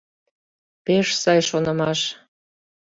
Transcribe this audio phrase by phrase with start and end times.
[0.85, 1.99] —Пеш сай шонымаш.